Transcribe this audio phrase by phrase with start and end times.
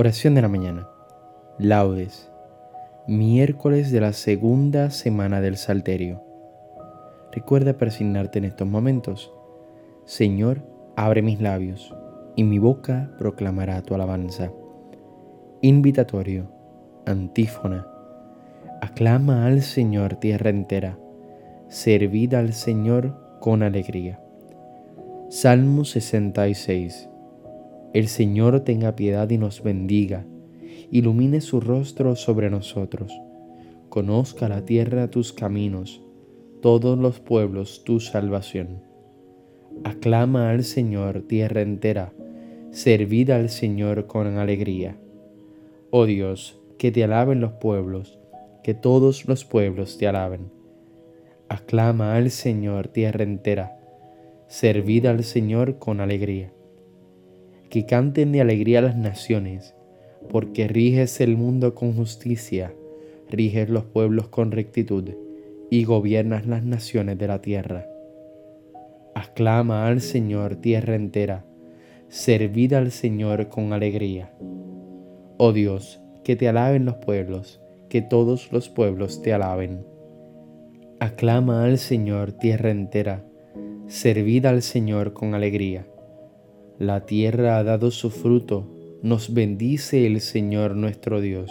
[0.00, 0.86] Oración de la mañana.
[1.58, 2.30] Laudes.
[3.08, 6.22] Miércoles de la segunda semana del Salterio.
[7.32, 9.32] Recuerda persignarte en estos momentos.
[10.04, 10.62] Señor,
[10.94, 11.92] abre mis labios,
[12.36, 14.52] y mi boca proclamará tu alabanza.
[15.62, 16.48] Invitatorio.
[17.04, 17.88] Antífona.
[18.80, 20.96] Aclama al Señor tierra entera.
[21.66, 24.20] Servid al Señor con alegría.
[25.28, 27.08] Salmo 66
[27.94, 30.26] el Señor tenga piedad y nos bendiga,
[30.90, 33.10] ilumine su rostro sobre nosotros,
[33.88, 36.02] conozca la tierra tus caminos,
[36.60, 38.82] todos los pueblos tu salvación.
[39.84, 42.12] Aclama al Señor tierra entera,
[42.72, 44.98] servid al Señor con alegría.
[45.90, 48.18] Oh Dios, que te alaben los pueblos,
[48.62, 50.50] que todos los pueblos te alaben.
[51.48, 53.78] Aclama al Señor tierra entera,
[54.46, 56.52] servid al Señor con alegría
[57.68, 59.74] que canten de alegría las naciones,
[60.30, 62.72] porque riges el mundo con justicia,
[63.30, 65.10] riges los pueblos con rectitud,
[65.70, 67.86] y gobiernas las naciones de la tierra.
[69.14, 71.44] Aclama al Señor tierra entera,
[72.08, 74.32] servid al Señor con alegría.
[75.36, 79.84] Oh Dios, que te alaben los pueblos, que todos los pueblos te alaben.
[81.00, 83.24] Aclama al Señor tierra entera,
[83.86, 85.86] servid al Señor con alegría.
[86.78, 88.64] La tierra ha dado su fruto,
[89.02, 91.50] nos bendice el Señor nuestro Dios.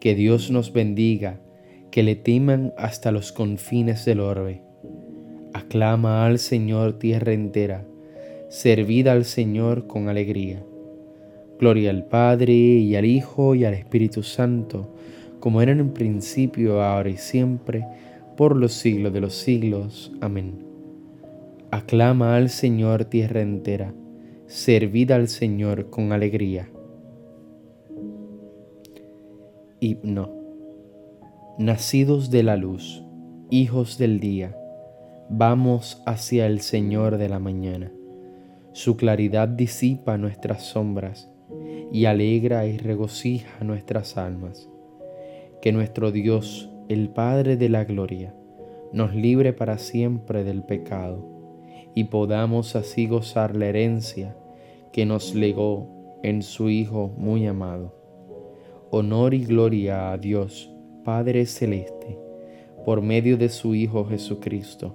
[0.00, 1.40] Que Dios nos bendiga,
[1.90, 4.60] que le teman hasta los confines del orbe.
[5.54, 7.86] Aclama al Señor tierra entera,
[8.50, 10.62] servid al Señor con alegría.
[11.58, 14.94] Gloria al Padre y al Hijo y al Espíritu Santo,
[15.40, 17.86] como era en principio, ahora y siempre,
[18.36, 20.12] por los siglos de los siglos.
[20.20, 20.66] Amén.
[21.70, 23.94] Aclama al Señor tierra entera
[24.54, 26.70] servid al Señor con alegría.
[29.80, 30.30] Himno.
[31.58, 33.04] Nacidos de la luz,
[33.50, 34.56] hijos del día,
[35.28, 37.90] vamos hacia el Señor de la mañana.
[38.70, 41.28] Su claridad disipa nuestras sombras
[41.90, 44.70] y alegra y regocija nuestras almas.
[45.62, 48.36] Que nuestro Dios, el Padre de la Gloria,
[48.92, 51.28] nos libre para siempre del pecado
[51.92, 54.36] y podamos así gozar la herencia
[54.94, 57.96] que nos legó en su Hijo muy amado.
[58.92, 60.72] Honor y gloria a Dios,
[61.02, 62.16] Padre Celeste,
[62.84, 64.94] por medio de su Hijo Jesucristo,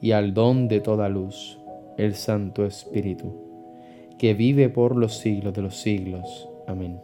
[0.00, 1.60] y al don de toda luz,
[1.98, 3.34] el Santo Espíritu,
[4.18, 6.48] que vive por los siglos de los siglos.
[6.66, 6.98] Amén.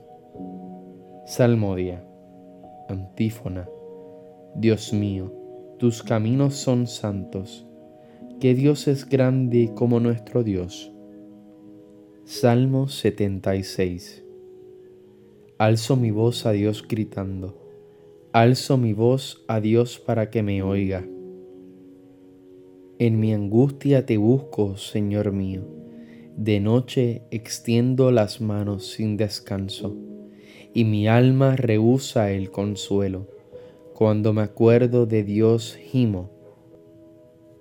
[1.27, 2.03] Salmodia.
[2.89, 3.69] Antífona.
[4.55, 5.35] Dios mío,
[5.79, 7.67] tus caminos son santos
[8.41, 10.96] que Dios es grande como nuestro Dios.
[12.29, 14.25] Salmo 76
[15.59, 17.57] Alzo mi voz a Dios gritando,
[18.33, 21.07] alzo mi voz a Dios para que me oiga.
[22.99, 25.69] En mi angustia te busco, Señor mío,
[26.37, 29.95] de noche extiendo las manos sin descanso,
[30.75, 33.29] y mi alma rehúsa el consuelo.
[33.95, 36.33] Cuando me acuerdo de Dios gimo,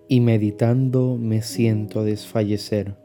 [0.08, 3.05] y meditando me siento desfallecer.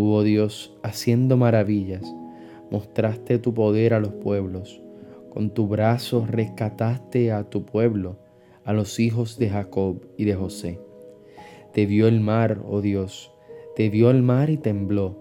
[0.00, 2.14] Oh Dios, haciendo maravillas,
[2.70, 4.80] mostraste tu poder a los pueblos.
[5.30, 8.16] Con tu brazo rescataste a tu pueblo,
[8.64, 10.80] a los hijos de Jacob y de José.
[11.72, 13.32] Te vio el mar, oh Dios,
[13.74, 15.16] te vio el mar y tembló,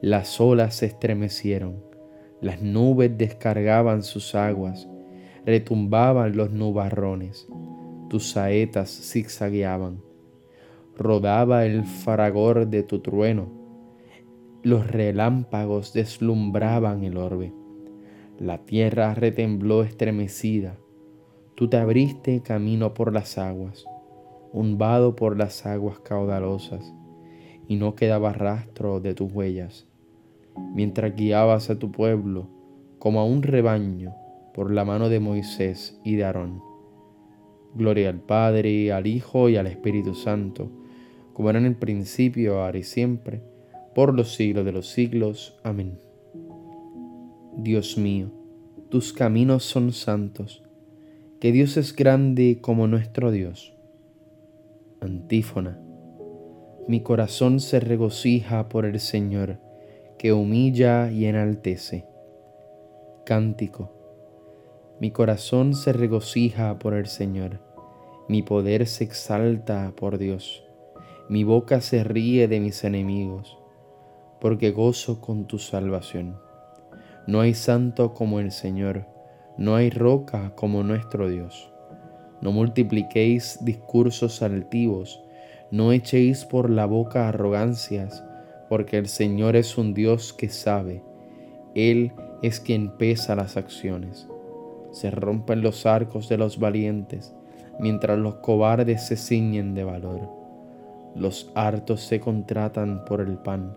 [0.00, 1.84] las olas se estremecieron,
[2.40, 4.88] las nubes descargaban sus aguas,
[5.44, 7.46] retumbaban los nubarrones,
[8.08, 10.00] tus saetas zigzagueaban,
[10.96, 13.61] rodaba el fragor de tu trueno,
[14.64, 17.52] Los relámpagos deslumbraban el orbe.
[18.38, 20.78] La tierra retembló estremecida.
[21.56, 23.84] Tú te abriste camino por las aguas,
[24.52, 26.94] un vado por las aguas caudalosas,
[27.66, 29.88] y no quedaba rastro de tus huellas,
[30.74, 32.48] mientras guiabas a tu pueblo
[33.00, 34.14] como a un rebaño
[34.54, 36.62] por la mano de Moisés y de Aarón.
[37.74, 40.70] Gloria al Padre, al Hijo y al Espíritu Santo,
[41.32, 43.42] como era en el principio, ahora y siempre,
[43.94, 45.58] por los siglos de los siglos.
[45.62, 45.98] Amén.
[47.56, 48.30] Dios mío,
[48.88, 50.62] tus caminos son santos,
[51.40, 53.74] que Dios es grande como nuestro Dios.
[55.00, 55.78] Antífona.
[56.88, 59.58] Mi corazón se regocija por el Señor,
[60.18, 62.06] que humilla y enaltece.
[63.24, 63.92] Cántico.
[65.00, 67.60] Mi corazón se regocija por el Señor,
[68.28, 70.64] mi poder se exalta por Dios,
[71.28, 73.61] mi boca se ríe de mis enemigos
[74.42, 76.36] porque gozo con tu salvación.
[77.28, 79.06] No hay santo como el Señor,
[79.56, 81.72] no hay roca como nuestro Dios.
[82.40, 85.22] No multipliquéis discursos altivos,
[85.70, 88.24] no echéis por la boca arrogancias,
[88.68, 91.04] porque el Señor es un Dios que sabe,
[91.76, 92.10] Él
[92.42, 94.26] es quien pesa las acciones.
[94.90, 97.32] Se rompen los arcos de los valientes,
[97.78, 100.28] mientras los cobardes se ciñen de valor.
[101.14, 103.76] Los hartos se contratan por el pan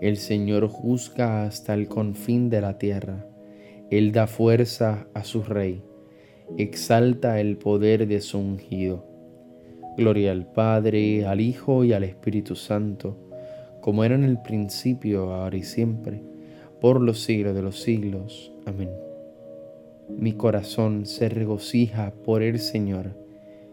[0.00, 3.26] el Señor juzga hasta el confín de la tierra.
[3.90, 5.82] Él da fuerza a su rey.
[6.56, 9.04] Exalta el poder de su ungido.
[9.98, 13.18] Gloria al Padre, al Hijo y al Espíritu Santo,
[13.82, 16.22] como era en el principio, ahora y siempre,
[16.80, 18.52] por los siglos de los siglos.
[18.64, 18.90] Amén.
[20.08, 23.16] Mi corazón se regocija por el Señor,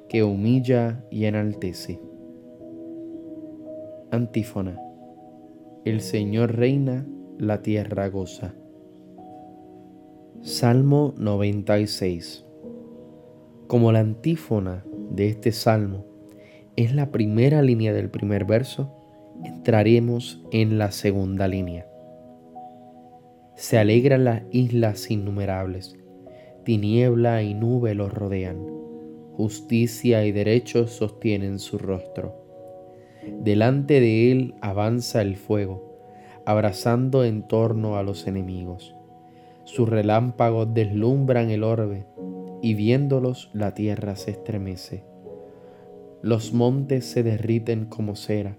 [0.10, 2.00] que humilla y enaltece.
[4.12, 4.87] Antífona.
[5.88, 7.08] El Señor reina,
[7.40, 8.54] la tierra goza.
[10.42, 12.44] Salmo 96.
[13.68, 16.06] Como la antífona de este salmo
[16.76, 18.94] es la primera línea del primer verso,
[19.46, 21.88] entraremos en la segunda línea.
[23.56, 25.96] Se alegran las islas innumerables,
[26.66, 28.58] tiniebla y nube los rodean,
[29.38, 32.47] justicia y derecho sostienen su rostro
[33.42, 36.00] Delante de él avanza el fuego,
[36.46, 38.96] abrazando en torno a los enemigos.
[39.64, 42.06] Sus relámpagos deslumbran el orbe,
[42.62, 45.04] y viéndolos la tierra se estremece.
[46.22, 48.58] Los montes se derriten como cera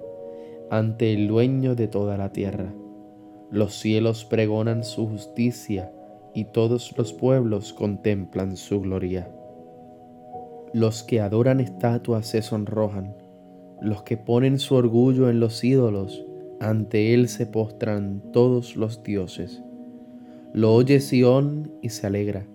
[0.71, 2.73] ante el dueño de toda la tierra.
[3.51, 5.91] Los cielos pregonan su justicia
[6.35, 9.31] y todos los pueblos contemplan su gloria.
[10.75, 13.17] Los que adoran estatuas se sonrojan
[13.81, 16.25] los que ponen su orgullo en los ídolos,
[16.61, 19.63] ante él se postran todos los dioses.
[20.53, 22.47] Lo oye Sión y se alegra,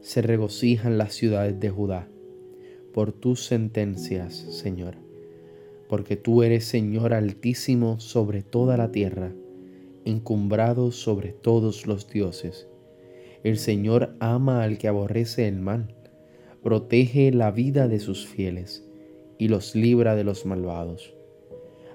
[0.00, 2.08] se regocijan las ciudades de Judá
[2.92, 4.96] por tus sentencias, Señor,
[5.88, 9.32] porque tú eres Señor altísimo sobre toda la tierra,
[10.04, 12.68] encumbrado sobre todos los dioses.
[13.42, 15.94] El Señor ama al que aborrece el mal,
[16.62, 18.84] protege la vida de sus fieles
[19.42, 21.16] y los libra de los malvados.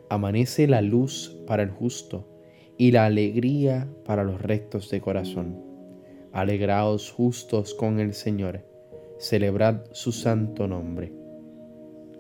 [0.09, 2.27] Amanece la luz para el justo
[2.77, 5.55] y la alegría para los rectos de corazón.
[6.33, 8.65] Alegraos justos con el Señor,
[9.17, 11.13] celebrad su santo nombre.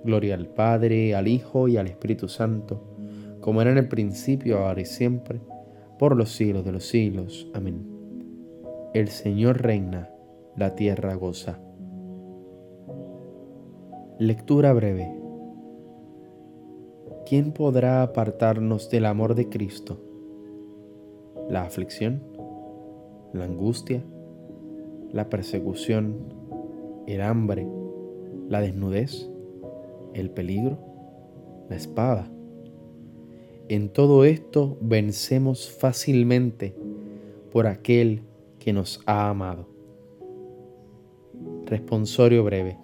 [0.05, 2.81] Gloria al Padre, al Hijo y al Espíritu Santo,
[3.41, 5.41] como era en el principio, ahora y siempre,
[5.99, 7.51] por los siglos de los siglos.
[7.53, 7.85] Amén.
[8.93, 10.09] El Señor reina,
[10.55, 11.59] la tierra goza.
[14.19, 15.16] Lectura breve.
[17.27, 19.99] ¿Quién podrá apartarnos del amor de Cristo?
[21.49, 22.21] ¿La aflicción?
[23.33, 24.03] la angustia,
[25.11, 26.33] la persecución,
[27.05, 27.67] el hambre,
[28.49, 29.29] la desnudez,
[30.13, 30.79] el peligro,
[31.69, 32.31] la espada.
[33.69, 36.75] En todo esto vencemos fácilmente
[37.51, 38.23] por aquel
[38.59, 39.67] que nos ha amado.
[41.65, 42.77] Responsorio breve.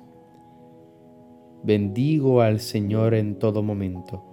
[1.64, 4.33] Bendigo al Señor en todo momento.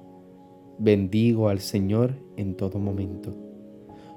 [0.82, 3.34] Bendigo al Señor en todo momento.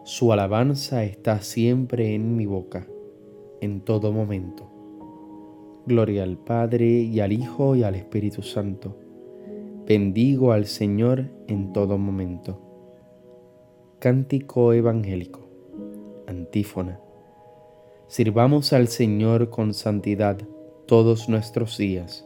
[0.06, 2.88] Su alabanza está siempre en mi boca,
[3.60, 4.72] en todo momento.
[5.86, 8.98] Gloria al Padre y al Hijo y al Espíritu Santo.
[9.86, 12.62] Bendigo al Señor en todo momento.
[14.00, 15.42] Cántico Evangélico.
[16.28, 17.02] Antífona.
[18.08, 20.38] Sirvamos al Señor con santidad
[20.88, 22.26] todos nuestros días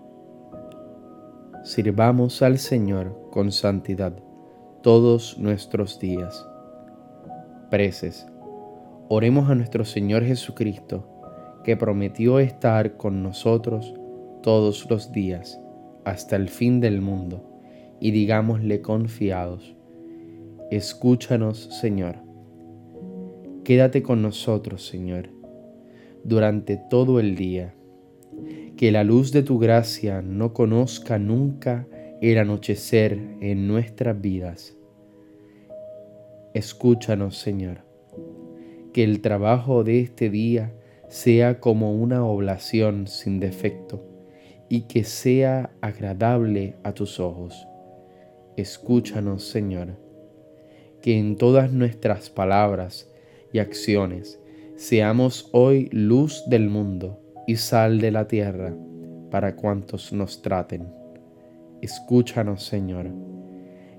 [1.63, 4.13] sirvamos al Señor con santidad
[4.81, 6.47] todos nuestros días.
[7.69, 8.25] Preces.
[9.09, 11.07] Oremos a nuestro Señor Jesucristo,
[11.63, 13.93] que prometió estar con nosotros
[14.41, 15.61] todos los días
[16.03, 17.47] hasta el fin del mundo,
[17.99, 19.75] y digámosle confiados,
[20.71, 22.15] escúchanos Señor.
[23.63, 25.29] Quédate con nosotros, Señor,
[26.23, 27.75] durante todo el día
[28.81, 31.87] que la luz de tu gracia no conozca nunca
[32.19, 34.75] el anochecer en nuestras vidas.
[36.55, 37.81] Escúchanos, Señor,
[38.91, 40.73] que el trabajo de este día
[41.09, 44.03] sea como una oblación sin defecto
[44.67, 47.67] y que sea agradable a tus ojos.
[48.57, 49.89] Escúchanos, Señor,
[51.03, 53.07] que en todas nuestras palabras
[53.53, 54.39] y acciones
[54.75, 58.73] seamos hoy luz del mundo y sal de la tierra
[59.29, 60.87] para cuantos nos traten.
[61.81, 63.07] Escúchanos, Señor,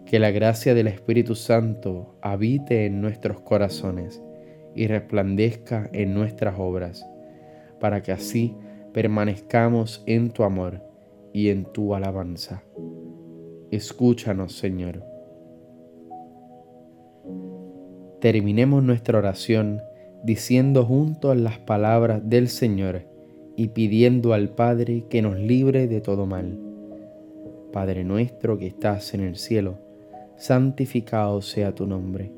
[0.07, 4.23] que la gracia del Espíritu Santo habite en nuestros corazones
[4.75, 7.07] y resplandezca en nuestras obras,
[7.81, 8.55] para que así
[8.93, 10.83] permanezcamos en tu amor
[11.33, 12.63] y en tu alabanza.
[13.71, 15.03] Escúchanos, Señor.
[18.21, 19.81] Terminemos nuestra oración
[20.23, 23.12] diciendo juntos las palabras del Señor
[23.63, 26.59] y pidiendo al Padre que nos libre de todo mal.
[27.73, 29.79] Padre nuestro que estás en el cielo,
[30.37, 32.33] santificado sea tu nombre.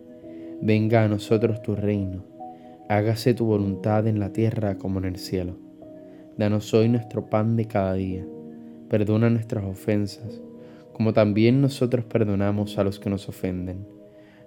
[0.60, 2.24] Venga a nosotros tu reino.
[2.90, 5.56] Hágase tu voluntad en la tierra como en el cielo.
[6.36, 8.26] Danos hoy nuestro pan de cada día.
[8.90, 10.42] Perdona nuestras ofensas,
[10.92, 13.86] como también nosotros perdonamos a los que nos ofenden.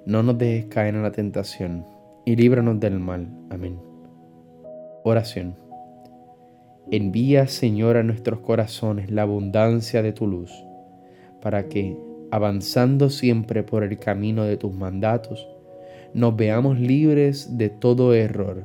[0.06, 1.86] No nos dejes caer en la tentación,
[2.24, 3.28] y líbranos del mal.
[3.50, 3.80] Amén.
[5.04, 5.67] Oración.
[6.90, 10.66] Envía, Señor, a nuestros corazones la abundancia de tu luz,
[11.42, 11.98] para que,
[12.32, 15.50] avanzando siempre por el camino de tus mandatos,
[16.14, 18.64] nos veamos libres de todo error.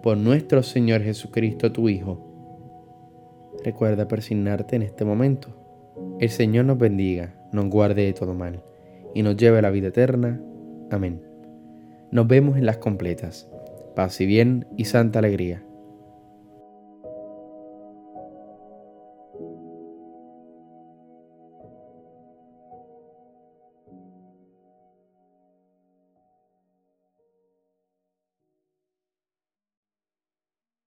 [0.00, 2.24] Por nuestro Señor Jesucristo, tu Hijo.
[3.64, 5.48] Recuerda persignarte en este momento.
[6.20, 8.62] El Señor nos bendiga, nos guarde de todo mal
[9.12, 10.40] y nos lleve a la vida eterna.
[10.92, 11.20] Amén.
[12.12, 13.50] Nos vemos en las completas.
[13.96, 15.64] Paz y bien y santa alegría